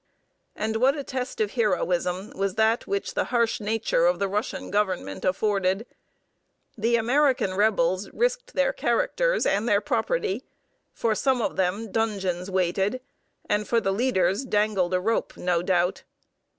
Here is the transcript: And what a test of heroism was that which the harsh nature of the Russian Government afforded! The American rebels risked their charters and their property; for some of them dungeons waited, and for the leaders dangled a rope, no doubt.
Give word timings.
And 0.55 0.77
what 0.77 0.97
a 0.97 1.03
test 1.03 1.39
of 1.39 1.51
heroism 1.51 2.31
was 2.31 2.55
that 2.55 2.87
which 2.87 3.13
the 3.13 3.25
harsh 3.25 3.59
nature 3.59 4.07
of 4.07 4.17
the 4.17 4.27
Russian 4.27 4.71
Government 4.71 5.23
afforded! 5.23 5.85
The 6.75 6.95
American 6.95 7.53
rebels 7.53 8.09
risked 8.09 8.55
their 8.55 8.73
charters 8.73 9.45
and 9.45 9.69
their 9.69 9.79
property; 9.79 10.43
for 10.91 11.13
some 11.13 11.39
of 11.39 11.55
them 11.55 11.91
dungeons 11.91 12.49
waited, 12.49 12.99
and 13.47 13.67
for 13.67 13.79
the 13.79 13.93
leaders 13.93 14.43
dangled 14.43 14.95
a 14.95 14.99
rope, 14.99 15.37
no 15.37 15.61
doubt. 15.61 16.01